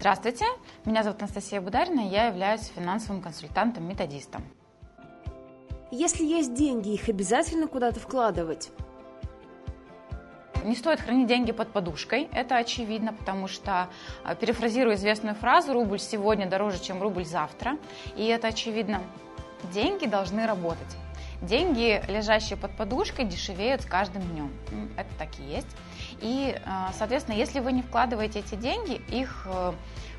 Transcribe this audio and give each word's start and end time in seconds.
Здравствуйте, 0.00 0.46
меня 0.86 1.02
зовут 1.02 1.20
Анастасия 1.20 1.60
Бударина, 1.60 2.00
я 2.00 2.28
являюсь 2.28 2.72
финансовым 2.74 3.20
консультантом-методистом. 3.20 4.42
Если 5.90 6.24
есть 6.24 6.54
деньги, 6.54 6.94
их 6.94 7.10
обязательно 7.10 7.66
куда-то 7.66 8.00
вкладывать? 8.00 8.70
Не 10.64 10.74
стоит 10.74 11.02
хранить 11.02 11.28
деньги 11.28 11.52
под 11.52 11.70
подушкой, 11.74 12.30
это 12.32 12.56
очевидно, 12.56 13.12
потому 13.12 13.46
что, 13.46 13.90
э, 14.24 14.34
перефразируя 14.36 14.94
известную 14.94 15.34
фразу, 15.34 15.74
рубль 15.74 15.98
сегодня 15.98 16.48
дороже, 16.48 16.80
чем 16.80 17.02
рубль 17.02 17.26
завтра, 17.26 17.76
и 18.16 18.24
это 18.24 18.48
очевидно. 18.48 19.02
Деньги 19.70 20.06
должны 20.06 20.46
работать. 20.46 20.96
Деньги, 21.42 22.02
лежащие 22.08 22.56
под 22.56 22.72
подушкой, 22.72 23.24
дешевеют 23.24 23.82
с 23.82 23.86
каждым 23.86 24.22
днем. 24.22 24.52
Это 24.96 25.08
так 25.18 25.28
и 25.38 25.42
есть. 25.42 25.68
И, 26.20 26.54
э, 26.54 26.70
соответственно, 26.96 27.36
если 27.36 27.60
вы 27.60 27.72
не 27.72 27.82
вкладываете 27.82 28.40
эти 28.40 28.56
деньги, 28.56 29.00
их 29.08 29.46
э, 29.46 29.72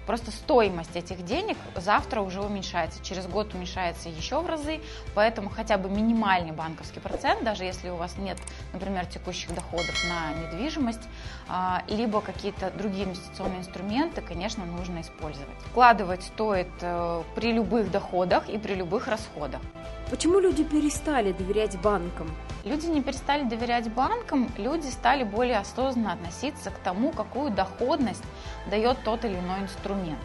Просто 0.05 0.31
стоимость 0.31 0.95
этих 0.95 1.23
денег 1.23 1.57
завтра 1.75 2.21
уже 2.21 2.41
уменьшается, 2.41 3.03
через 3.03 3.27
год 3.27 3.53
уменьшается 3.53 4.09
еще 4.09 4.41
в 4.41 4.47
разы, 4.47 4.81
поэтому 5.13 5.49
хотя 5.49 5.77
бы 5.77 5.89
минимальный 5.89 6.51
банковский 6.51 6.99
процент, 6.99 7.43
даже 7.43 7.63
если 7.63 7.89
у 7.89 7.95
вас 7.95 8.17
нет, 8.17 8.37
например, 8.73 9.05
текущих 9.05 9.53
доходов 9.53 9.95
на 10.09 10.33
недвижимость, 10.33 11.03
а, 11.40 11.40
либо 11.87 12.21
какие-то 12.21 12.71
другие 12.71 13.05
инвестиционные 13.05 13.59
инструменты, 13.59 14.21
конечно, 14.21 14.65
нужно 14.65 15.01
использовать. 15.01 15.49
Вкладывать 15.69 16.23
стоит 16.23 16.69
э, 16.81 17.23
при 17.35 17.51
любых 17.51 17.91
доходах 17.91 18.49
и 18.49 18.57
при 18.57 18.75
любых 18.75 19.07
расходах. 19.07 19.61
Почему 20.09 20.39
люди 20.39 20.63
перестали 20.63 21.31
доверять 21.31 21.79
банкам? 21.81 22.29
Люди 22.63 22.85
не 22.85 23.01
перестали 23.01 23.43
доверять 23.43 23.91
банкам, 23.91 24.49
люди 24.57 24.87
стали 24.87 25.23
более 25.23 25.57
осознанно 25.57 26.13
относиться 26.13 26.69
к 26.69 26.77
тому, 26.77 27.11
какую 27.11 27.51
доходность 27.51 28.23
дает 28.69 29.03
тот 29.03 29.25
или 29.25 29.35
иной 29.35 29.61
инструмент. 29.61 30.19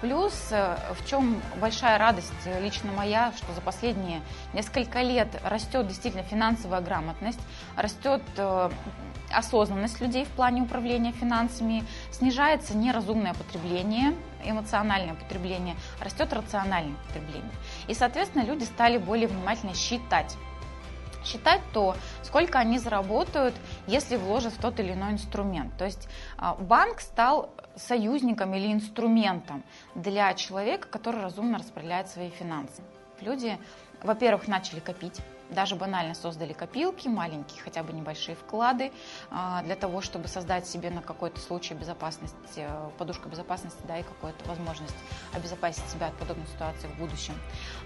Плюс, 0.00 0.48
э, 0.50 0.76
в 0.98 1.06
чем 1.06 1.40
большая 1.60 1.98
радость 1.98 2.32
лично 2.60 2.90
моя, 2.92 3.32
что 3.36 3.52
за 3.52 3.60
последние 3.60 4.22
несколько 4.52 5.02
лет 5.02 5.28
растет 5.44 5.86
действительно 5.86 6.24
финансовая 6.24 6.80
грамотность, 6.80 7.40
растет 7.76 8.22
э, 8.36 8.70
осознанность 9.34 10.00
людей 10.00 10.24
в 10.24 10.28
плане 10.28 10.62
управления 10.62 11.12
финансами, 11.12 11.84
снижается 12.10 12.76
неразумное 12.76 13.34
потребление, 13.34 14.14
эмоциональное 14.44 15.14
потребление, 15.14 15.76
растет 16.00 16.32
рациональное 16.32 16.96
потребление. 17.06 17.52
И, 17.88 17.94
соответственно, 17.94 18.44
люди 18.44 18.64
стали 18.64 18.98
более 18.98 19.28
внимательно 19.28 19.74
считать 19.74 20.36
считать 21.24 21.62
то, 21.72 21.96
сколько 22.22 22.58
они 22.58 22.78
заработают, 22.78 23.54
если 23.86 24.16
вложат 24.16 24.52
в 24.52 24.60
тот 24.60 24.78
или 24.78 24.92
иной 24.92 25.12
инструмент. 25.12 25.76
То 25.78 25.86
есть 25.86 26.06
а, 26.36 26.54
банк 26.54 27.00
стал 27.00 27.50
союзником 27.76 28.54
или 28.54 28.72
инструментом 28.72 29.64
для 29.94 30.34
человека, 30.34 30.86
который 30.88 31.22
разумно 31.22 31.58
распределяет 31.58 32.08
свои 32.08 32.30
финансы. 32.30 32.82
Люди, 33.20 33.58
во-первых, 34.04 34.46
начали 34.48 34.80
копить, 34.80 35.20
даже 35.50 35.76
банально 35.76 36.14
создали 36.14 36.52
копилки, 36.52 37.08
маленькие, 37.08 37.62
хотя 37.62 37.82
бы 37.82 37.92
небольшие 37.92 38.36
вклады, 38.36 38.92
а, 39.30 39.62
для 39.62 39.76
того, 39.76 40.00
чтобы 40.00 40.28
создать 40.28 40.66
себе 40.66 40.90
на 40.90 41.02
какой-то 41.02 41.40
случай 41.40 41.74
безопасность, 41.74 42.34
э, 42.56 42.90
подушку 42.98 43.28
безопасности, 43.28 43.80
да, 43.86 43.98
и 43.98 44.02
какую-то 44.02 44.46
возможность 44.48 44.94
обезопасить 45.32 45.86
себя 45.88 46.08
от 46.08 46.14
подобной 46.14 46.46
ситуации 46.46 46.86
в 46.88 46.98
будущем. 46.98 47.34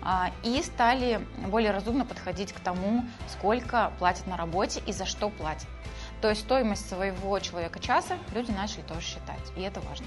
А, 0.02 0.30
и 0.42 0.62
стали 0.62 1.26
более 1.48 1.70
разумно 1.70 2.04
подходить 2.04 2.52
к 2.52 2.60
тому, 2.60 3.04
сколько 3.28 3.92
платят 3.98 4.26
на 4.26 4.36
работе 4.36 4.82
и 4.86 4.92
за 4.92 5.04
что 5.04 5.30
платят. 5.30 5.68
То 6.20 6.28
есть 6.28 6.42
стоимость 6.42 6.88
своего 6.88 7.38
человека 7.38 7.78
часа 7.78 8.18
люди 8.34 8.50
начали 8.50 8.82
тоже 8.82 9.02
считать, 9.02 9.52
и 9.56 9.60
это 9.62 9.80
важно. 9.80 10.06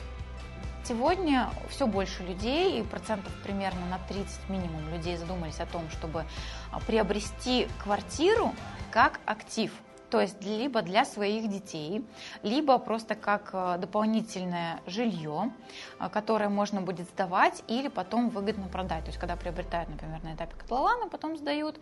Сегодня 0.83 1.49
все 1.69 1.85
больше 1.85 2.23
людей, 2.23 2.79
и 2.79 2.83
процентов 2.83 3.31
примерно 3.43 3.85
на 3.85 3.99
30 3.99 4.49
минимум 4.49 4.89
людей 4.89 5.15
задумались 5.15 5.59
о 5.59 5.67
том, 5.67 5.87
чтобы 5.91 6.25
а, 6.71 6.79
приобрести 6.79 7.67
квартиру 7.83 8.53
как 8.89 9.19
актив. 9.25 9.71
То 10.09 10.19
есть 10.19 10.43
либо 10.43 10.81
для 10.81 11.05
своих 11.05 11.49
детей, 11.49 12.03
либо 12.41 12.79
просто 12.79 13.13
как 13.13 13.51
а, 13.53 13.77
дополнительное 13.77 14.81
жилье, 14.87 15.51
а, 15.99 16.09
которое 16.09 16.49
можно 16.49 16.81
будет 16.81 17.07
сдавать 17.09 17.63
или 17.67 17.87
потом 17.87 18.29
выгодно 18.29 18.67
продать. 18.67 19.01
То 19.01 19.09
есть 19.09 19.19
когда 19.19 19.35
приобретают, 19.35 19.87
например, 19.89 20.23
на 20.23 20.33
этапе 20.33 20.55
котлована, 20.57 21.07
потом 21.09 21.37
сдают, 21.37 21.79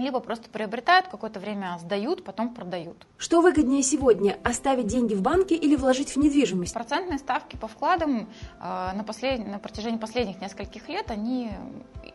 либо 0.00 0.20
просто 0.20 0.48
приобретают, 0.50 1.08
какое-то 1.08 1.40
время 1.40 1.78
сдают, 1.80 2.24
потом 2.24 2.54
продают. 2.54 3.06
Что 3.16 3.40
выгоднее 3.40 3.82
сегодня, 3.82 4.38
оставить 4.42 4.86
деньги 4.86 5.14
в 5.14 5.22
банке 5.22 5.54
или 5.54 5.76
вложить 5.76 6.10
в 6.10 6.16
недвижимость? 6.16 6.74
Процентные 6.74 7.18
ставки 7.18 7.56
по 7.56 7.68
вкладам 7.68 8.28
э, 8.60 8.90
на, 8.94 9.04
послед... 9.04 9.46
на 9.46 9.58
протяжении 9.58 9.98
последних 9.98 10.40
нескольких 10.40 10.88
лет, 10.88 11.10
они 11.10 11.50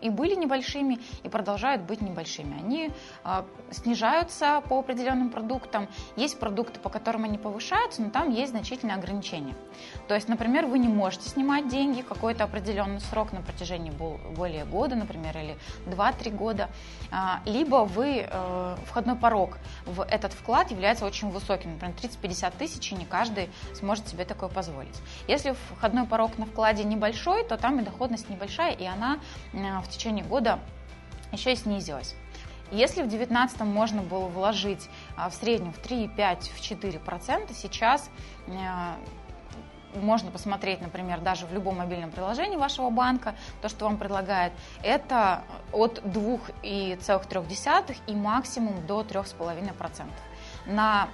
и 0.01 0.09
были 0.09 0.35
небольшими, 0.35 1.00
и 1.24 1.29
продолжают 1.29 1.84
быть 1.84 2.01
небольшими. 2.01 2.57
Они 2.59 2.91
э, 3.24 3.44
снижаются 3.72 4.62
по 4.69 4.79
определенным 4.79 5.29
продуктам. 5.29 5.88
Есть 6.16 6.40
продукты, 6.40 6.79
по 6.79 6.90
которым 6.90 7.24
они 7.24 7.38
повышаются, 7.38 8.01
но 8.01 8.09
там 8.09 8.29
есть 8.29 8.51
значительные 8.51 8.95
ограничения. 8.95 9.56
То 10.07 10.16
есть, 10.16 10.28
например, 10.28 10.66
вы 10.66 10.79
не 10.79 10.88
можете 10.88 11.29
снимать 11.29 11.68
деньги 11.68 12.01
какой-то 12.01 12.44
определенный 12.44 13.00
срок 13.00 13.31
на 13.34 13.41
протяжении 13.41 13.91
более 13.91 14.66
года, 14.66 14.95
например, 14.95 15.38
или 15.38 15.57
2-3 15.85 16.29
года, 16.31 16.69
э, 17.12 17.16
либо 17.50 17.75
либо 17.75 17.86
вы, 17.86 18.25
э, 18.30 18.75
входной 18.86 19.16
порог 19.16 19.58
в 19.86 20.02
этот 20.02 20.34
вклад 20.34 20.72
является 20.72 21.06
очень 21.06 21.30
высоким, 21.30 21.74
например, 21.74 21.96
30-50 21.96 22.53
тысяч, 22.58 22.91
и 22.91 22.96
не 22.96 23.06
каждый 23.06 23.50
сможет 23.74 24.08
себе 24.08 24.24
такое 24.24 24.50
позволить. 24.50 24.96
Если 25.28 25.56
входной 25.75 26.06
порог 26.06 26.38
на 26.38 26.46
вкладе 26.46 26.84
небольшой, 26.84 27.44
то 27.44 27.58
там 27.58 27.80
и 27.80 27.84
доходность 27.84 28.30
небольшая, 28.30 28.72
и 28.72 28.86
она 28.86 29.19
э, 29.53 29.80
в 29.81 29.90
течение 29.90 30.24
года 30.24 30.59
еще 31.31 31.52
и 31.52 31.56
снизилась. 31.56 32.16
Если 32.72 33.03
в 33.03 33.09
2019 33.09 33.62
можно 33.62 34.02
было 34.02 34.28
вложить 34.28 34.90
э, 35.18 35.30
в 35.30 35.34
среднем 35.34 35.74
в 35.74 35.80
3,5, 35.80 36.44
в 36.44 36.62
4%, 36.62 37.53
сейчас 37.53 38.09
э, 38.47 38.52
можно 39.95 40.31
посмотреть, 40.31 40.81
например, 40.81 41.19
даже 41.22 41.45
в 41.45 41.53
любом 41.53 41.78
мобильном 41.78 42.11
приложении 42.11 42.57
вашего 42.57 42.89
банка, 42.89 43.35
то, 43.61 43.69
что 43.69 43.85
вам 43.85 43.97
предлагает, 43.97 44.53
это 44.83 45.44
от 45.72 46.00
2,3 46.00 47.97
и 48.07 48.16
максимум 48.16 48.85
до 48.88 49.01
3,5% 49.01 50.06
на 50.66 51.07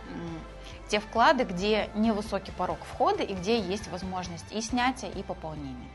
те 0.88 1.00
вклады, 1.00 1.44
где 1.44 1.90
невысокий 1.96 2.52
порог 2.52 2.80
входа 2.84 3.24
и 3.24 3.34
где 3.34 3.60
есть 3.60 3.90
возможность 3.90 4.52
и 4.52 4.62
снятия, 4.62 5.10
и 5.10 5.24
пополнения. 5.24 5.90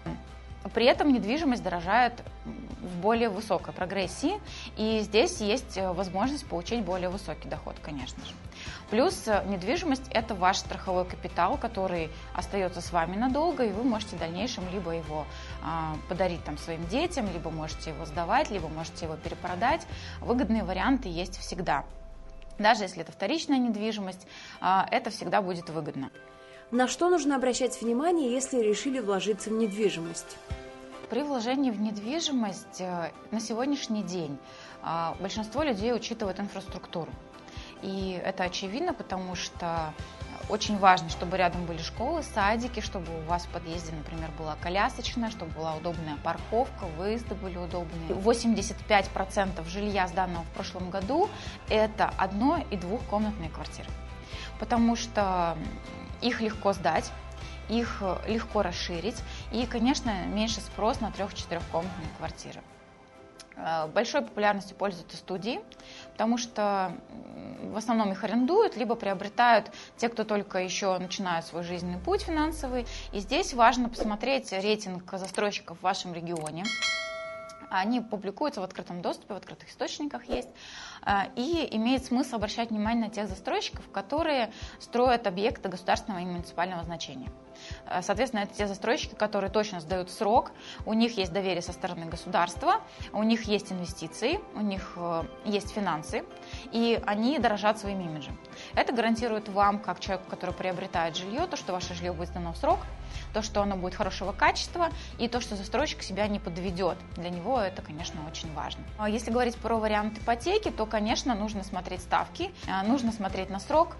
При 0.74 0.86
этом 0.86 1.12
недвижимость 1.12 1.62
дорожает 1.62 2.12
в 2.44 3.00
более 3.00 3.28
высокой 3.28 3.74
прогрессии, 3.74 4.40
и 4.76 5.00
здесь 5.00 5.40
есть 5.40 5.76
возможность 5.76 6.46
получить 6.46 6.84
более 6.84 7.08
высокий 7.08 7.48
доход, 7.48 7.76
конечно 7.82 8.24
же. 8.24 8.32
Плюс 8.90 9.26
э, 9.26 9.44
недвижимость– 9.46 10.08
это 10.10 10.34
ваш 10.34 10.58
страховой 10.58 11.04
капитал, 11.04 11.58
который 11.58 12.10
остается 12.34 12.80
с 12.80 12.92
вами 12.92 13.16
надолго, 13.16 13.64
и 13.64 13.72
вы 13.72 13.82
можете 13.82 14.16
в 14.16 14.18
дальнейшем 14.18 14.64
либо 14.72 14.92
его 14.92 15.26
а, 15.62 15.96
подарить 16.08 16.44
там, 16.44 16.56
своим 16.56 16.86
детям, 16.86 17.28
либо 17.32 17.50
можете 17.50 17.90
его 17.90 18.04
сдавать, 18.04 18.50
либо 18.50 18.68
можете 18.68 19.06
его 19.06 19.16
перепродать. 19.16 19.86
Выгодные 20.20 20.62
варианты 20.62 21.08
есть 21.08 21.38
всегда. 21.38 21.84
Даже 22.58 22.84
если 22.84 23.02
это 23.02 23.12
вторичная 23.12 23.58
недвижимость, 23.58 24.26
а, 24.60 24.86
это 24.90 25.10
всегда 25.10 25.42
будет 25.42 25.68
выгодно. 25.68 26.10
На 26.72 26.88
что 26.88 27.08
нужно 27.08 27.36
обращать 27.36 27.80
внимание, 27.80 28.32
если 28.32 28.60
решили 28.60 28.98
вложиться 28.98 29.50
в 29.50 29.52
недвижимость? 29.52 30.36
При 31.08 31.22
вложении 31.22 31.70
в 31.70 31.80
недвижимость 31.80 32.80
э, 32.80 33.12
на 33.30 33.38
сегодняшний 33.38 34.02
день 34.02 34.36
а, 34.82 35.16
большинство 35.20 35.62
людей 35.62 35.94
учитывает 35.94 36.40
инфраструктуру. 36.40 37.08
И 37.82 38.20
это 38.24 38.42
очевидно, 38.42 38.92
потому 38.92 39.36
что 39.36 39.94
очень 40.48 40.76
важно, 40.76 41.08
чтобы 41.08 41.36
рядом 41.36 41.66
были 41.66 41.78
школы, 41.78 42.24
садики, 42.24 42.80
чтобы 42.80 43.16
у 43.16 43.20
вас 43.28 43.44
в 43.44 43.50
подъезде, 43.50 43.92
например, 43.92 44.32
была 44.36 44.56
колясочная, 44.60 45.30
чтобы 45.30 45.52
была 45.52 45.76
удобная 45.76 46.16
парковка, 46.24 46.86
выезды 46.98 47.36
были 47.36 47.58
удобные. 47.58 48.08
85% 48.08 49.68
жилья, 49.68 50.08
сданного 50.08 50.42
в 50.42 50.50
прошлом 50.50 50.90
году, 50.90 51.28
это 51.68 52.12
одно- 52.18 52.64
и 52.72 52.76
двухкомнатные 52.76 53.50
квартиры. 53.50 53.88
Потому 54.58 54.96
что 54.96 55.56
их 56.22 56.40
легко 56.40 56.72
сдать, 56.72 57.10
их 57.68 58.02
легко 58.26 58.62
расширить 58.62 59.16
и, 59.52 59.66
конечно, 59.66 60.26
меньше 60.26 60.60
спрос 60.60 61.00
на 61.00 61.10
трех-четырехкомнатные 61.10 62.08
квартиры. 62.18 62.62
Э, 63.56 63.86
большой 63.86 64.22
популярностью 64.22 64.76
пользуются 64.76 65.16
студии, 65.16 65.60
потому 66.12 66.38
что 66.38 66.92
в 67.62 67.76
основном 67.76 68.12
их 68.12 68.22
арендуют, 68.22 68.76
либо 68.76 68.94
приобретают 68.94 69.70
те, 69.96 70.08
кто 70.08 70.24
только 70.24 70.58
еще 70.58 70.96
начинают 70.98 71.46
свой 71.46 71.62
жизненный 71.62 71.98
путь 71.98 72.22
финансовый. 72.22 72.86
И 73.12 73.20
здесь 73.20 73.54
важно 73.54 73.88
посмотреть 73.88 74.52
рейтинг 74.52 75.10
застройщиков 75.12 75.78
в 75.78 75.82
вашем 75.82 76.12
регионе. 76.12 76.64
Они 77.70 78.00
публикуются 78.00 78.60
в 78.60 78.64
открытом 78.64 79.02
доступе, 79.02 79.34
в 79.34 79.36
открытых 79.36 79.68
источниках 79.68 80.24
есть. 80.24 80.48
А, 81.02 81.28
и 81.36 81.68
имеет 81.76 82.04
смысл 82.04 82.36
обращать 82.36 82.70
внимание 82.70 83.06
на 83.06 83.10
тех 83.10 83.28
застройщиков, 83.28 83.88
которые 83.90 84.52
строят 84.80 85.26
объекты 85.26 85.68
государственного 85.68 86.20
и 86.20 86.24
муниципального 86.24 86.82
значения. 86.84 87.30
А, 87.86 88.02
соответственно, 88.02 88.40
это 88.40 88.54
те 88.54 88.66
застройщики, 88.66 89.14
которые 89.14 89.50
точно 89.50 89.80
сдают 89.80 90.10
срок, 90.10 90.52
у 90.84 90.92
них 90.92 91.16
есть 91.16 91.32
доверие 91.32 91.62
со 91.62 91.72
стороны 91.72 92.06
государства, 92.06 92.80
у 93.12 93.22
них 93.22 93.44
есть 93.44 93.72
инвестиции, 93.72 94.40
у 94.54 94.60
них 94.60 94.94
э, 94.96 95.24
есть 95.44 95.70
финансы, 95.70 96.24
и 96.72 97.00
они 97.06 97.38
дорожат 97.38 97.78
своим 97.78 98.00
имиджем. 98.00 98.38
Это 98.74 98.92
гарантирует 98.92 99.48
вам, 99.48 99.78
как 99.78 100.00
человеку, 100.00 100.28
который 100.28 100.54
приобретает 100.54 101.16
жилье, 101.16 101.46
то, 101.46 101.56
что 101.56 101.72
ваше 101.72 101.94
жилье 101.94 102.12
будет 102.12 102.28
сдано 102.28 102.52
в 102.52 102.56
срок, 102.56 102.80
то, 103.32 103.42
что 103.42 103.62
оно 103.62 103.76
будет 103.76 103.94
хорошего 103.94 104.32
качества, 104.32 104.90
и 105.18 105.28
то, 105.28 105.40
что 105.40 105.56
застройщик 105.56 106.02
себя 106.02 106.26
не 106.28 106.38
подведет. 106.38 106.98
Для 107.16 107.30
него 107.30 107.60
это, 107.60 107.82
конечно, 107.82 108.20
очень 108.30 108.52
важно. 108.54 108.82
А 108.98 109.08
если 109.08 109.30
говорить 109.30 109.56
про 109.56 109.76
вариант 109.76 110.18
ипотеки, 110.18 110.70
то, 110.70 110.86
конечно, 110.86 111.34
нужно 111.34 111.64
смотреть 111.64 112.00
ставки, 112.00 112.50
а, 112.68 112.82
нужно 112.82 113.12
смотреть 113.12 113.50
на 113.50 113.60
срок, 113.60 113.96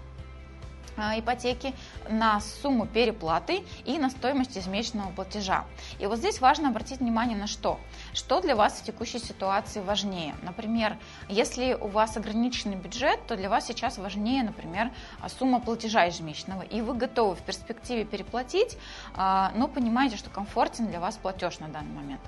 ипотеки 0.97 1.73
на 2.09 2.39
сумму 2.39 2.85
переплаты 2.85 3.63
и 3.85 3.97
на 3.97 4.09
стоимость 4.09 4.55
ежемесячного 4.55 5.11
платежа. 5.11 5.65
И 5.99 6.05
вот 6.05 6.19
здесь 6.19 6.41
важно 6.41 6.69
обратить 6.69 6.99
внимание 6.99 7.37
на 7.37 7.47
что? 7.47 7.79
Что 8.13 8.41
для 8.41 8.55
вас 8.55 8.79
в 8.79 8.83
текущей 8.83 9.19
ситуации 9.19 9.79
важнее? 9.79 10.35
Например, 10.41 10.97
если 11.29 11.73
у 11.73 11.87
вас 11.87 12.17
ограниченный 12.17 12.75
бюджет, 12.75 13.25
то 13.27 13.35
для 13.35 13.49
вас 13.49 13.67
сейчас 13.67 13.97
важнее, 13.97 14.43
например, 14.43 14.91
сумма 15.39 15.59
платежа 15.59 16.03
ежемесячного, 16.03 16.61
и 16.61 16.81
вы 16.81 16.93
готовы 16.93 17.35
в 17.35 17.41
перспективе 17.41 18.05
переплатить, 18.05 18.77
а, 19.15 19.51
но 19.55 19.67
понимаете, 19.67 20.17
что 20.17 20.29
комфортен 20.29 20.87
для 20.87 20.99
вас 20.99 21.17
платеж 21.17 21.59
на 21.59 21.67
данный 21.67 21.93
момент. 21.93 22.21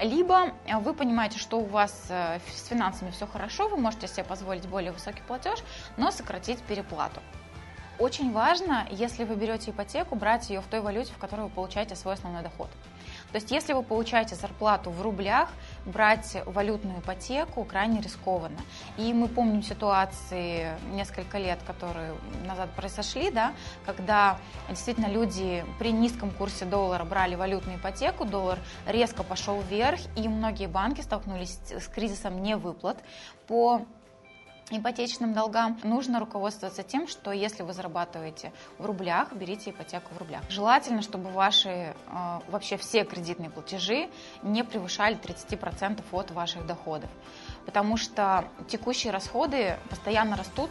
Либо 0.00 0.52
вы 0.80 0.94
понимаете, 0.94 1.38
что 1.38 1.58
у 1.58 1.64
вас 1.64 2.06
э, 2.08 2.38
с 2.54 2.66
финансами 2.66 3.10
все 3.10 3.26
хорошо, 3.26 3.68
вы 3.68 3.76
можете 3.76 4.08
себе 4.08 4.24
позволить 4.24 4.66
более 4.66 4.92
высокий 4.92 5.22
платеж, 5.22 5.58
но 5.96 6.10
сократить 6.10 6.58
переплату. 6.60 7.20
Очень 7.98 8.32
важно, 8.32 8.86
если 8.90 9.24
вы 9.24 9.36
берете 9.36 9.70
ипотеку, 9.70 10.16
брать 10.16 10.50
ее 10.50 10.60
в 10.60 10.66
той 10.66 10.80
валюте, 10.80 11.12
в 11.12 11.18
которой 11.18 11.42
вы 11.42 11.48
получаете 11.50 11.94
свой 11.94 12.14
основной 12.14 12.42
доход. 12.42 12.68
То 13.30 13.36
есть, 13.36 13.50
если 13.50 13.72
вы 13.72 13.82
получаете 13.82 14.34
зарплату 14.34 14.90
в 14.90 15.00
рублях, 15.00 15.48
брать 15.86 16.36
валютную 16.44 17.00
ипотеку 17.00 17.64
крайне 17.64 18.00
рискованно. 18.00 18.58
И 18.98 19.12
мы 19.14 19.28
помним 19.28 19.62
ситуации 19.62 20.70
несколько 20.92 21.38
лет, 21.38 21.58
которые 21.66 22.14
назад 22.46 22.70
произошли, 22.76 23.30
да, 23.30 23.52
когда 23.86 24.38
действительно 24.68 25.06
люди 25.06 25.64
при 25.78 25.92
низком 25.92 26.30
курсе 26.30 26.64
доллара 26.64 27.04
брали 27.04 27.34
валютную 27.34 27.78
ипотеку, 27.78 28.24
доллар 28.24 28.58
резко 28.86 29.22
пошел 29.22 29.60
вверх, 29.62 30.00
и 30.16 30.28
многие 30.28 30.66
банки 30.66 31.00
столкнулись 31.00 31.58
с 31.70 31.86
кризисом 31.88 32.42
невыплат 32.42 32.98
по 33.46 33.82
ипотечным 34.70 35.32
долгам, 35.32 35.78
нужно 35.82 36.20
руководствоваться 36.20 36.82
тем, 36.82 37.06
что 37.08 37.32
если 37.32 37.62
вы 37.62 37.72
зарабатываете 37.72 38.52
в 38.78 38.86
рублях, 38.86 39.32
берите 39.32 39.70
ипотеку 39.70 40.14
в 40.14 40.18
рублях. 40.18 40.42
Желательно, 40.48 41.02
чтобы 41.02 41.30
ваши 41.30 41.68
э, 41.68 41.94
вообще 42.48 42.76
все 42.76 43.04
кредитные 43.04 43.50
платежи 43.50 44.08
не 44.42 44.64
превышали 44.64 45.16
30% 45.16 46.02
от 46.12 46.30
ваших 46.30 46.66
доходов, 46.66 47.10
потому 47.66 47.96
что 47.96 48.44
текущие 48.68 49.12
расходы 49.12 49.76
постоянно 49.90 50.36
растут, 50.36 50.70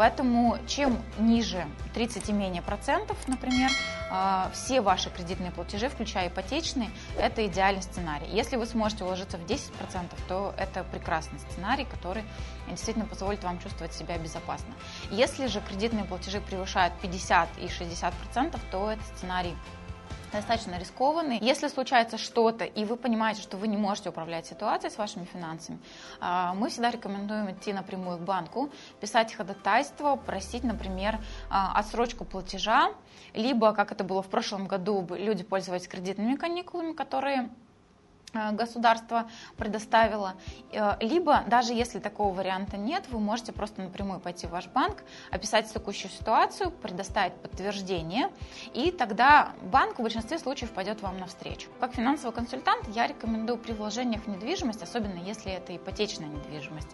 Поэтому 0.00 0.56
чем 0.66 0.98
ниже 1.18 1.66
30 1.92 2.30
и 2.30 2.32
менее 2.32 2.62
процентов, 2.62 3.18
например, 3.28 3.70
а, 4.10 4.50
все 4.54 4.80
ваши 4.80 5.10
кредитные 5.10 5.50
платежи, 5.50 5.90
включая 5.90 6.28
ипотечные, 6.28 6.88
это 7.18 7.46
идеальный 7.46 7.82
сценарий. 7.82 8.26
Если 8.32 8.56
вы 8.56 8.64
сможете 8.64 9.04
уложиться 9.04 9.36
в 9.36 9.44
10%, 9.44 10.08
то 10.26 10.54
это 10.56 10.84
прекрасный 10.84 11.38
сценарий, 11.40 11.84
который 11.84 12.24
действительно 12.70 13.04
позволит 13.04 13.44
вам 13.44 13.58
чувствовать 13.60 13.92
себя 13.92 14.16
безопасно. 14.16 14.72
Если 15.10 15.48
же 15.48 15.60
кредитные 15.60 16.06
платежи 16.06 16.40
превышают 16.40 16.94
50 17.02 17.58
и 17.58 17.66
60%, 17.66 18.58
то 18.70 18.90
это 18.90 19.02
сценарий 19.14 19.54
достаточно 20.32 20.78
рискованный. 20.78 21.38
Если 21.40 21.68
случается 21.68 22.18
что-то, 22.18 22.64
и 22.64 22.84
вы 22.84 22.96
понимаете, 22.96 23.42
что 23.42 23.56
вы 23.56 23.68
не 23.68 23.76
можете 23.76 24.10
управлять 24.10 24.46
ситуацией 24.46 24.92
с 24.92 24.98
вашими 24.98 25.24
финансами, 25.24 25.78
а, 26.20 26.54
мы 26.54 26.68
всегда 26.68 26.90
рекомендуем 26.90 27.50
идти 27.50 27.72
напрямую 27.72 28.18
к 28.18 28.22
банку, 28.22 28.70
писать 29.00 29.34
ходатайство, 29.34 30.16
просить, 30.16 30.64
например, 30.64 31.18
а, 31.48 31.78
отсрочку 31.78 32.24
платежа, 32.24 32.92
либо, 33.34 33.72
как 33.72 33.92
это 33.92 34.04
было 34.04 34.22
в 34.22 34.28
прошлом 34.28 34.66
году, 34.66 35.06
люди 35.10 35.42
пользовались 35.44 35.86
кредитными 35.88 36.36
каникулами, 36.36 36.92
которые 36.92 37.50
государство 38.32 39.28
предоставило. 39.56 40.34
Э, 40.72 40.96
либо, 41.00 41.42
даже 41.46 41.72
если 41.72 41.98
такого 41.98 42.32
варианта 42.34 42.76
нет, 42.76 43.04
вы 43.10 43.18
можете 43.18 43.52
просто 43.52 43.82
напрямую 43.82 44.20
пойти 44.20 44.46
в 44.46 44.50
ваш 44.50 44.66
банк, 44.68 45.02
описать 45.30 45.72
текущую 45.72 46.10
ситуацию, 46.10 46.70
предоставить 46.70 47.34
подтверждение, 47.34 48.30
и 48.72 48.90
тогда 48.90 49.52
банк 49.62 49.98
в 49.98 50.02
большинстве 50.02 50.38
случаев 50.38 50.70
пойдет 50.70 51.02
вам 51.02 51.18
навстречу. 51.18 51.68
Как 51.80 51.94
финансовый 51.94 52.32
консультант 52.32 52.88
я 52.88 53.06
рекомендую 53.06 53.58
при 53.58 53.72
вложениях 53.72 54.22
в 54.22 54.28
недвижимость, 54.28 54.82
особенно 54.82 55.18
если 55.18 55.52
это 55.52 55.76
ипотечная 55.76 56.28
недвижимость, 56.28 56.88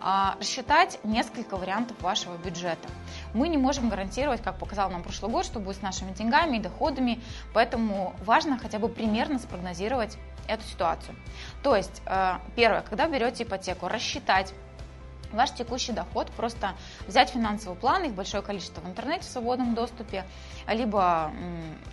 а, 0.00 0.36
рассчитать 0.38 0.98
несколько 1.02 1.56
вариантов 1.56 2.00
вашего 2.00 2.36
бюджета. 2.36 2.88
Мы 3.34 3.48
не 3.48 3.58
можем 3.58 3.88
гарантировать, 3.88 4.42
как 4.42 4.58
показал 4.58 4.90
нам 4.90 5.02
прошлый 5.02 5.30
год, 5.30 5.44
что 5.44 5.58
будет 5.60 5.76
с 5.76 5.82
нашими 5.82 6.12
деньгами 6.12 6.58
и 6.58 6.60
доходами, 6.60 7.20
поэтому 7.52 8.14
важно 8.24 8.58
хотя 8.58 8.78
бы 8.78 8.88
примерно 8.88 9.38
спрогнозировать 9.38 10.18
эту 10.48 10.64
ситуацию. 10.64 11.16
То 11.62 11.76
есть, 11.76 12.02
э, 12.06 12.38
первое, 12.54 12.82
когда 12.82 13.06
берете 13.08 13.44
ипотеку, 13.44 13.88
рассчитать 13.88 14.52
ваш 15.32 15.52
текущий 15.52 15.92
доход, 15.92 16.30
просто 16.32 16.74
взять 17.06 17.30
финансовый 17.30 17.76
план, 17.76 18.04
их 18.04 18.12
большое 18.12 18.42
количество 18.42 18.80
в 18.80 18.86
интернете 18.86 19.22
в 19.22 19.30
свободном 19.30 19.74
доступе, 19.74 20.24
либо 20.68 21.30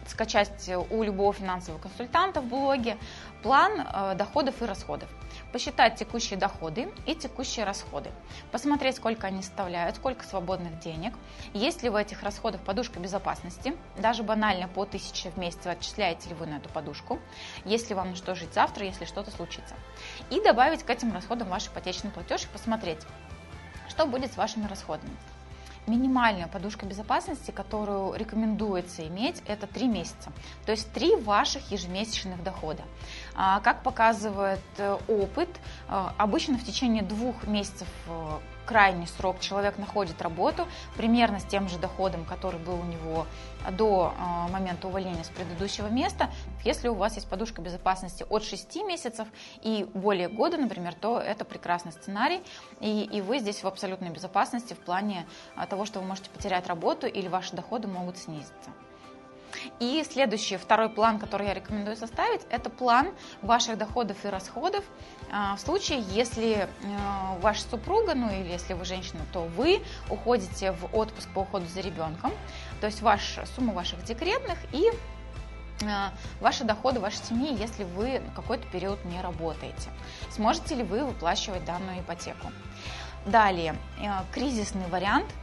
скачать 0.07 0.69
у 0.89 1.03
любого 1.03 1.33
финансового 1.33 1.79
консультанта 1.79 2.41
в 2.41 2.45
блоге 2.45 2.97
план 3.43 3.81
э, 3.81 4.15
доходов 4.15 4.61
и 4.61 4.65
расходов 4.65 5.09
посчитать 5.51 5.95
текущие 5.95 6.39
доходы 6.39 6.91
и 7.05 7.13
текущие 7.13 7.65
расходы, 7.65 8.09
посмотреть, 8.51 8.95
сколько 8.95 9.27
они 9.27 9.43
составляют, 9.43 9.97
сколько 9.97 10.25
свободных 10.25 10.79
денег, 10.79 11.13
есть 11.53 11.83
ли 11.83 11.89
в 11.89 11.95
этих 11.95 12.23
расходах 12.23 12.61
подушка 12.61 12.99
безопасности, 12.99 13.75
даже 13.97 14.23
банально 14.23 14.67
по 14.67 14.81
1000 14.81 15.31
в 15.31 15.37
месяц 15.37 15.65
отчисляете 15.65 16.29
ли 16.29 16.35
вы 16.35 16.47
на 16.47 16.55
эту 16.55 16.69
подушку, 16.69 17.19
если 17.65 17.93
вам 17.93 18.15
что 18.15 18.33
жить 18.33 18.53
завтра, 18.53 18.85
если 18.85 19.05
что-то 19.05 19.29
случится. 19.29 19.75
И 20.31 20.41
добавить 20.41 20.83
к 20.83 20.89
этим 20.89 21.13
расходам 21.13 21.49
ваш 21.49 21.67
ипотечный 21.67 22.09
платеж 22.09 22.45
и 22.45 22.47
посмотреть, 22.47 22.99
что 23.89 24.05
будет 24.05 24.33
с 24.33 24.37
вашими 24.37 24.65
расходами. 24.65 25.15
Минимальная 25.85 26.47
подушка 26.47 26.85
безопасности, 26.85 27.51
которую 27.51 28.15
рекомендуется 28.15 29.05
иметь, 29.05 29.43
это 29.45 29.67
3 29.67 29.87
месяца. 29.87 30.31
То 30.65 30.71
есть 30.71 30.89
3 30.93 31.17
ваших 31.17 31.71
ежемесячных 31.71 32.41
дохода. 32.41 32.83
А, 33.35 33.59
как 33.61 33.81
показывает 33.81 34.59
э, 34.77 34.97
опыт, 35.07 35.49
э, 35.89 36.07
обычно 36.17 36.57
в 36.57 36.63
течение 36.63 37.01
двух 37.01 37.47
месяцев 37.47 37.87
э, 38.07 38.39
крайний 38.65 39.07
срок 39.07 39.39
человек 39.39 39.77
находит 39.79 40.21
работу 40.21 40.67
примерно 40.95 41.39
с 41.39 41.43
тем 41.43 41.67
же 41.67 41.79
доходом, 41.79 42.25
который 42.25 42.59
был 42.59 42.75
у 42.75 42.83
него 42.83 43.25
до 43.71 44.13
момента 44.51 44.87
увольнения 44.87 45.25
с 45.25 45.29
предыдущего 45.29 45.87
места. 45.87 46.29
Если 46.63 46.87
у 46.87 46.93
вас 46.93 47.15
есть 47.15 47.27
подушка 47.27 47.61
безопасности 47.61 48.25
от 48.29 48.41
6 48.41 48.75
месяцев 48.85 49.27
и 49.61 49.85
более 49.93 50.29
года, 50.29 50.55
например, 50.55 50.93
то 50.93 51.19
это 51.19 51.43
прекрасный 51.43 51.91
сценарий, 51.91 52.41
и, 52.79 53.03
и 53.03 53.19
вы 53.19 53.39
здесь 53.39 53.63
в 53.63 53.67
абсолютной 53.67 54.11
безопасности 54.11 54.73
в 54.73 54.79
плане 54.79 55.27
того, 55.69 55.85
что 55.85 55.99
вы 55.99 56.05
можете 56.05 56.29
потерять 56.29 56.65
работу 56.67 57.05
или 57.05 57.27
ваши 57.27 57.53
доходы 57.53 57.89
могут 57.89 58.17
снизиться. 58.17 58.71
И 59.79 60.03
следующий, 60.09 60.57
второй 60.57 60.89
план, 60.89 61.19
который 61.19 61.47
я 61.47 61.53
рекомендую 61.53 61.95
составить, 61.97 62.41
это 62.49 62.69
план 62.69 63.09
ваших 63.41 63.77
доходов 63.77 64.17
и 64.23 64.29
расходов 64.29 64.83
а, 65.31 65.55
в 65.55 65.59
случае, 65.59 66.03
если 66.09 66.67
а, 66.99 67.37
ваша 67.41 67.63
супруга, 67.63 68.13
ну 68.15 68.29
или 68.29 68.49
если 68.49 68.73
вы 68.73 68.85
женщина, 68.85 69.21
то 69.31 69.41
вы 69.41 69.81
уходите 70.09 70.71
в 70.71 70.95
отпуск 70.95 71.29
по 71.33 71.39
уходу 71.39 71.65
за 71.67 71.81
ребенком, 71.81 72.31
то 72.81 72.87
есть 72.87 73.01
ваша 73.01 73.45
сумма 73.55 73.73
ваших 73.73 74.03
декретных 74.03 74.57
и 74.71 74.89
а, 75.85 76.11
ваши 76.39 76.63
доходы 76.63 76.99
вашей 76.99 77.23
семьи, 77.23 77.55
если 77.57 77.83
вы 77.83 78.21
какой-то 78.35 78.67
период 78.67 79.03
не 79.05 79.21
работаете. 79.21 79.89
Сможете 80.31 80.75
ли 80.75 80.83
вы 80.83 81.03
выплачивать 81.05 81.65
данную 81.65 81.99
ипотеку? 81.99 82.51
Далее, 83.25 83.75
кризисный 84.33 84.85
вариант– 84.87 85.27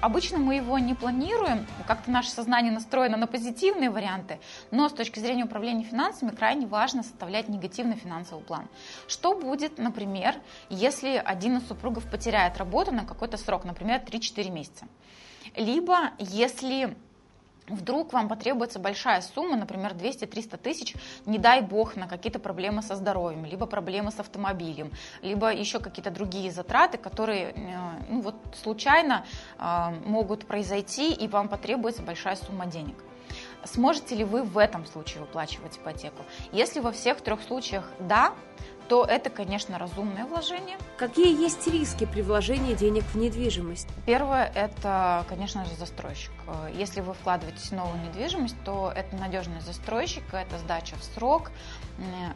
обычно 0.00 0.38
мы 0.38 0.56
его 0.56 0.78
не 0.78 0.94
планируем, 0.94 1.66
как-то 1.86 2.10
наше 2.10 2.30
сознание 2.30 2.72
настроено 2.72 3.16
на 3.16 3.26
позитивные 3.26 3.90
варианты, 3.90 4.40
но 4.70 4.88
с 4.88 4.92
точки 4.92 5.18
зрения 5.18 5.44
управления 5.44 5.84
финансами 5.84 6.30
крайне 6.30 6.66
важно 6.66 7.02
составлять 7.02 7.48
негативный 7.48 7.96
финансовый 7.96 8.42
план. 8.42 8.68
Что 9.06 9.34
будет, 9.34 9.78
например, 9.78 10.34
если 10.68 11.22
один 11.24 11.58
из 11.58 11.68
супругов 11.68 12.04
потеряет 12.10 12.56
работу 12.58 12.92
на 12.92 13.04
какой-то 13.04 13.36
срок, 13.36 13.64
например, 13.64 14.00
3-4 14.00 14.50
месяца? 14.50 14.86
Либо 15.56 16.10
если 16.18 16.96
вдруг 17.70 18.12
вам 18.12 18.28
потребуется 18.28 18.78
большая 18.78 19.22
сумма, 19.22 19.56
например, 19.56 19.92
200-300 19.92 20.56
тысяч, 20.58 20.94
не 21.26 21.38
дай 21.38 21.62
бог, 21.62 21.96
на 21.96 22.06
какие-то 22.06 22.38
проблемы 22.38 22.82
со 22.82 22.96
здоровьем, 22.96 23.44
либо 23.44 23.66
проблемы 23.66 24.10
с 24.10 24.20
автомобилем, 24.20 24.90
либо 25.22 25.52
еще 25.52 25.78
какие-то 25.78 26.10
другие 26.10 26.50
затраты, 26.50 26.98
которые 26.98 27.52
э, 27.54 28.02
ну, 28.08 28.20
вот, 28.20 28.34
случайно 28.62 29.24
э, 29.58 29.90
могут 30.04 30.46
произойти, 30.46 31.12
и 31.12 31.28
вам 31.28 31.48
потребуется 31.48 32.02
большая 32.02 32.36
сумма 32.36 32.66
денег. 32.66 32.96
Сможете 33.64 34.14
ли 34.14 34.24
вы 34.24 34.42
в 34.42 34.58
этом 34.58 34.86
случае 34.86 35.20
выплачивать 35.20 35.76
ипотеку? 35.76 36.24
Если 36.52 36.80
во 36.80 36.92
всех 36.92 37.20
трех 37.20 37.42
случаях 37.42 37.88
да, 37.98 38.34
то 38.90 39.04
это, 39.04 39.30
конечно, 39.30 39.78
разумное 39.78 40.24
вложение. 40.24 40.76
Какие 40.96 41.40
есть 41.40 41.64
риски 41.68 42.06
при 42.06 42.22
вложении 42.22 42.74
денег 42.74 43.04
в 43.04 43.14
недвижимость? 43.14 43.86
Первое– 44.04 44.50
это, 44.54 45.24
конечно 45.28 45.64
же, 45.64 45.76
застройщик. 45.76 46.32
Если 46.74 47.00
вы 47.00 47.14
вкладываетесь 47.14 47.70
в 47.70 47.72
новую 47.72 48.02
недвижимость, 48.02 48.56
то 48.64 48.92
это 48.92 49.14
надежный 49.14 49.60
застройщик, 49.60 50.24
это 50.34 50.58
сдача 50.58 50.96
в 50.96 51.04
срок, 51.04 51.52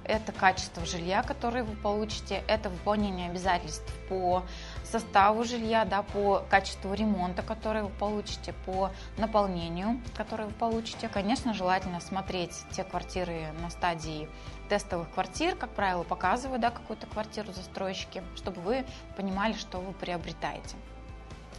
это 0.05 0.31
качество 0.31 0.87
жилья, 0.87 1.25
которое 1.25 1.65
вы 1.65 1.75
получите, 1.75 2.45
это 2.47 2.71
выполнение 2.71 3.31
обязательств 3.31 3.93
по 4.09 4.45
составу 4.85 5.43
жилья, 5.43 5.85
да, 5.85 6.03
по 6.03 6.45
качеству 6.51 6.95
ремонта, 6.95 7.43
который 7.43 7.83
вы 7.83 7.89
получите, 7.89 8.55
по 8.65 8.91
наполнению, 9.19 10.01
который 10.17 10.47
вы 10.47 10.53
получите. 10.53 11.09
Конечно, 11.09 11.53
желательно 11.53 11.99
смотреть 11.99 12.53
те 12.71 12.85
квартиры 12.85 13.49
на 13.61 13.71
стадии 13.71 14.29
тестовых 14.69 15.11
квартир, 15.11 15.57
как 15.57 15.71
правило, 15.71 16.05
показывают 16.05 16.44
да, 16.59 16.71
какую-то 16.71 17.07
квартиру 17.07 17.53
застройщики, 17.53 18.23
чтобы 18.37 18.61
вы 18.61 18.85
понимали, 19.17 19.53
что 19.55 19.79
вы 19.79 19.93
приобретаете. 19.93 20.77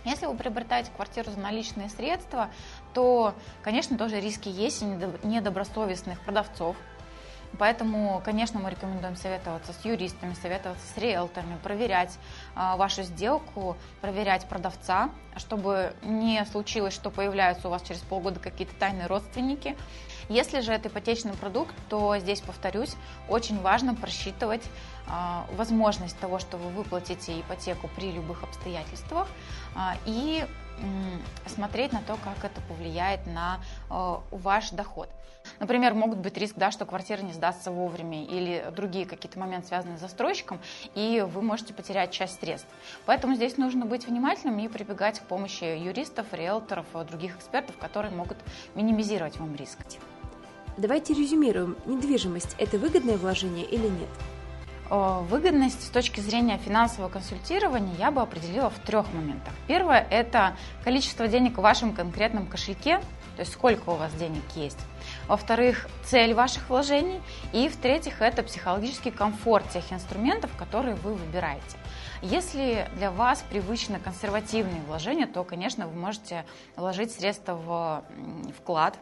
Если 0.03 0.27
вы 0.27 0.35
приобретаете 0.35 0.91
квартиру 0.95 1.31
за 1.31 1.39
наличные 1.39 1.89
средства, 1.89 2.49
то, 2.93 3.33
конечно, 3.63 3.97
тоже 3.97 4.19
риски 4.19 4.49
есть 4.49 4.83
и 4.83 4.85
недобросовестных 4.85 6.21
продавцов, 6.21 6.75
Поэтому, 7.57 8.21
конечно, 8.23 8.59
мы 8.59 8.69
рекомендуем 8.69 9.15
советоваться 9.15 9.73
с 9.73 9.85
юристами, 9.85 10.33
советоваться 10.33 10.85
с 10.93 10.97
риэлторами, 10.97 11.57
проверять 11.63 12.17
а, 12.53 12.75
вашу 12.75 13.03
сделку, 13.03 13.77
проверять 14.01 14.45
продавца, 14.47 15.09
чтобы 15.37 15.93
не 16.01 16.43
случилось, 16.45 16.93
что 16.93 17.09
появляются 17.09 17.67
у 17.67 17.71
вас 17.71 17.81
через 17.83 18.01
полгода 18.01 18.39
какие-то 18.39 18.75
тайные 18.75 19.07
родственники. 19.07 19.77
Если 20.29 20.61
же 20.61 20.71
это 20.73 20.89
ипотечный 20.89 21.33
продукт, 21.33 21.75
то 21.89 22.17
здесь, 22.17 22.41
повторюсь, 22.41 22.95
очень 23.29 23.61
важно 23.61 23.95
просчитывать 23.95 24.63
а, 25.07 25.45
возможность 25.55 26.17
того, 26.19 26.39
что 26.39 26.57
вы 26.57 26.69
выплатите 26.69 27.39
ипотеку 27.39 27.89
при 27.95 28.11
любых 28.11 28.43
обстоятельствах 28.43 29.27
а, 29.75 29.95
и 30.05 30.45
смотреть 31.47 31.93
на 31.93 32.01
то, 32.01 32.17
как 32.23 32.43
это 32.43 32.61
повлияет 32.61 33.25
на 33.27 33.59
э, 33.89 34.15
ваш 34.31 34.71
доход. 34.71 35.09
Например, 35.59 35.93
могут 35.93 36.19
быть 36.19 36.37
риск, 36.37 36.55
да, 36.57 36.71
что 36.71 36.85
квартира 36.85 37.21
не 37.21 37.31
сдастся 37.31 37.71
вовремя 37.71 38.25
или 38.25 38.65
другие 38.75 39.05
какие-то 39.05 39.39
моменты, 39.39 39.67
связанные 39.67 39.97
с 39.97 40.01
застройщиком, 40.01 40.59
и 40.95 41.25
вы 41.25 41.41
можете 41.41 41.73
потерять 41.73 42.11
часть 42.11 42.39
средств. 42.39 42.67
Поэтому 43.05 43.35
здесь 43.35 43.57
нужно 43.57 43.85
быть 43.85 44.07
внимательным 44.07 44.59
и 44.59 44.67
прибегать 44.67 45.19
к 45.19 45.23
помощи 45.23 45.63
юристов, 45.63 46.25
риэлторов, 46.33 46.87
других 47.07 47.37
экспертов, 47.37 47.77
которые 47.77 48.13
могут 48.13 48.37
минимизировать 48.73 49.37
вам 49.37 49.55
риск. 49.55 49.77
Давайте 50.77 51.13
резюмируем. 51.13 51.77
Недвижимость– 51.85 52.53
это 52.57 52.77
выгодное 52.77 53.15
вложение 53.15 53.65
или 53.65 53.87
нет? 53.87 54.09
Выгодность 54.89 55.87
с 55.87 55.89
точки 55.89 56.19
зрения 56.19 56.57
финансового 56.57 57.09
консультирования 57.09 57.95
я 57.97 58.11
бы 58.11 58.21
определила 58.21 58.69
в 58.69 58.77
трех 58.79 59.11
моментах. 59.13 59.53
Первое– 59.67 60.05
это 60.11 60.57
количество 60.83 61.27
денег 61.29 61.57
в 61.57 61.61
вашем 61.61 61.93
конкретном 61.93 62.45
кошельке, 62.45 62.99
то 63.35 63.39
есть 63.39 63.53
сколько 63.53 63.91
у 63.91 63.95
вас 63.95 64.13
денег 64.15 64.43
есть. 64.53 64.77
Во-вторых, 65.27 65.87
цель 66.03 66.33
ваших 66.33 66.69
вложений. 66.69 67.21
И 67.53 67.69
в-третьих, 67.69 68.21
это 68.21 68.43
психологический 68.43 69.11
комфорт 69.11 69.69
тех 69.69 69.93
инструментов, 69.93 70.51
которые 70.57 70.95
вы 70.95 71.13
выбираете. 71.13 71.77
Если 72.21 72.87
для 72.97 73.11
вас 73.11 73.45
привычны 73.49 73.99
консервативные 73.99 74.81
вложения, 74.81 75.25
то, 75.25 75.43
конечно, 75.45 75.87
вы 75.87 75.97
можете 75.97 76.45
вложить 76.75 77.13
средства 77.13 77.53
в 77.55 78.03
вклад, 78.59 78.97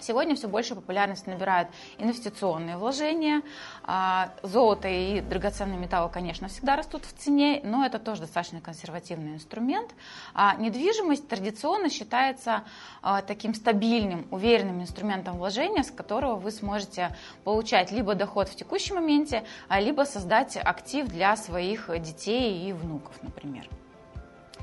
Сегодня 0.00 0.34
все 0.34 0.48
больше 0.48 0.74
популярность 0.74 1.26
набирают 1.26 1.68
инвестиционные 1.98 2.76
вложения. 2.76 3.42
А, 3.82 4.32
золото 4.42 4.88
и 4.88 5.20
драгоценные 5.20 5.78
металлы, 5.78 6.10
конечно, 6.10 6.48
всегда 6.48 6.76
растут 6.76 7.04
в 7.04 7.12
цене, 7.12 7.60
но 7.64 7.84
это 7.84 7.98
тоже 7.98 8.22
достаточно 8.22 8.60
консервативный 8.60 9.34
инструмент. 9.34 9.90
А 10.34 10.56
недвижимость 10.56 11.28
традиционно 11.28 11.90
считается 11.90 12.64
а, 13.02 13.22
таким 13.22 13.54
стабильным, 13.54 14.26
уверенным 14.30 14.82
инструментом 14.82 15.38
вложения, 15.38 15.82
с 15.82 15.90
которого 15.90 16.36
вы 16.36 16.50
сможете 16.50 17.16
получать 17.44 17.92
либо 17.92 18.14
доход 18.14 18.48
в 18.48 18.56
текущем 18.56 18.96
моменте, 18.96 19.44
либо 19.70 20.02
создать 20.02 20.56
актив 20.56 21.06
для 21.06 21.36
своих 21.36 21.90
детей 22.00 22.68
и 22.68 22.72
внуков, 22.72 23.14
например. 23.22 23.68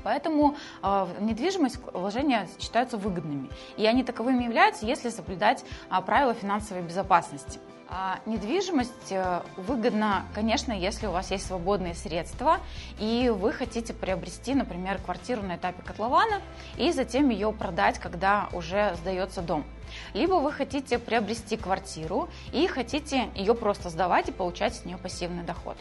Поэтому 0.02 0.56
э, 0.82 1.06
недвижимость 1.20 1.78
вложения 1.92 2.48
считаются 2.58 2.96
выгодными. 2.96 3.50
И 3.76 3.86
они 3.86 4.04
таковыми 4.04 4.44
являются, 4.44 4.86
если 4.86 5.10
соблюдать 5.10 5.64
э, 5.90 6.00
правила 6.02 6.34
финансовой 6.34 6.82
безопасности. 6.82 7.60
А 7.90 8.20
недвижимость 8.26 9.12
э, 9.12 9.40
выгодна, 9.56 10.26
конечно, 10.34 10.72
если 10.72 11.06
у 11.06 11.10
вас 11.10 11.30
есть 11.30 11.46
свободные 11.46 11.94
средства, 11.94 12.60
и 12.98 13.32
вы 13.34 13.50
хотите 13.50 13.94
приобрести, 13.94 14.54
например, 14.54 14.98
квартиру 14.98 15.42
на 15.42 15.56
этапе 15.56 15.82
котлована, 15.82 16.42
и 16.76 16.92
затем 16.92 17.30
ее 17.30 17.50
продать, 17.50 17.98
когда 17.98 18.50
уже 18.52 18.94
сдается 18.96 19.40
дом. 19.40 19.64
Либо 20.12 20.34
вы 20.34 20.52
хотите 20.52 20.98
приобрести 20.98 21.56
квартиру 21.56 22.28
и 22.52 22.66
хотите 22.66 23.30
ее 23.34 23.54
просто 23.54 23.88
сдавать 23.88 24.28
и 24.28 24.32
получать 24.32 24.74
с 24.74 24.84
нее 24.84 24.98
пассивный 24.98 25.44
доход. 25.44 25.78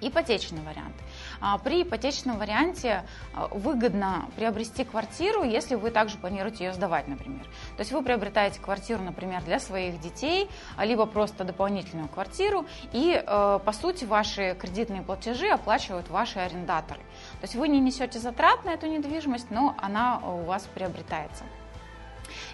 Ипотечный 0.00 0.62
вариант. 0.62 0.96
А, 1.42 1.58
при 1.58 1.82
ипотечном 1.82 2.38
варианте 2.38 3.04
а, 3.34 3.48
выгодно 3.48 4.30
приобрести 4.36 4.84
квартиру, 4.84 5.42
если 5.42 5.74
вы 5.74 5.90
также 5.90 6.16
планируете 6.16 6.66
ее 6.66 6.72
сдавать, 6.72 7.08
например. 7.08 7.42
То 7.76 7.80
есть 7.80 7.90
вы 7.90 8.02
приобретаете 8.02 8.60
квартиру, 8.60 9.02
например, 9.02 9.42
для 9.42 9.58
своих 9.58 10.00
детей, 10.00 10.48
а, 10.76 10.84
либо 10.84 11.04
просто 11.04 11.42
дополнительную 11.42 12.08
квартиру, 12.08 12.64
и, 12.92 13.20
по 13.26 13.72
сути, 13.72 14.04
ваши 14.04 14.54
кредитные 14.54 15.02
платежи 15.02 15.48
оплачивают 15.48 16.08
ваши 16.08 16.38
арендаторы. 16.38 17.00
То 17.00 17.42
есть 17.42 17.56
вы 17.56 17.66
не 17.66 17.80
несете 17.80 18.20
затрат 18.20 18.64
на 18.64 18.70
эту 18.70 18.86
недвижимость, 18.86 19.50
но 19.50 19.74
она 19.78 20.18
у 20.18 20.44
вас 20.44 20.68
приобретается. 20.74 21.44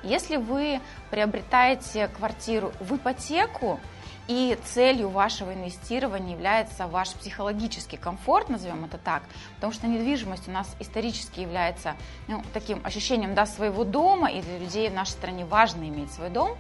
Если 0.03 0.37
вы 0.37 0.81
приобретаете 1.11 2.09
квартиру 2.09 2.73
в 2.81 2.97
ипотеку, 2.97 3.81
и 4.29 4.59
целью 4.67 5.09
вашего 5.09 5.55
инвестирования 5.55 6.35
является 6.35 6.87
ваш 6.87 7.13
психологический 7.15 7.97
комфорт, 7.97 8.51
назовем 8.51 8.85
это 8.85 8.99
так, 8.99 9.23
потому 9.57 9.73
что 9.73 9.87
недвижимость 9.87 10.49
у 10.49 10.51
нас 10.51 10.77
исторически 10.79 11.41
является 11.41 11.97
ну, 12.29 12.45
таким 12.53 12.85
ощущением 12.85 13.35
да, 13.35 13.47
своего 13.47 13.85
дома, 13.85 14.31
и 14.31 14.43
для 14.43 14.59
людей 14.59 14.91
в 14.91 14.95
нашей 14.95 15.13
стране 15.13 15.45
важно 15.45 15.89
иметь 15.89 16.13
свой 16.13 16.29
дом, 16.29 16.57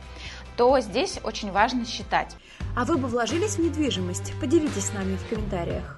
то 0.57 0.81
здесь 0.81 1.21
очень 1.23 1.53
важно 1.53 1.85
считать. 1.85 2.35
А 2.77 2.85
вы 2.85 2.97
бы 2.97 3.07
вложились 3.07 3.57
в 3.57 3.59
недвижимость? 3.59 4.33
Поделитесь 4.41 4.87
с 4.87 4.93
нами 4.93 5.17
в 5.17 5.29
комментариях. 5.29 5.98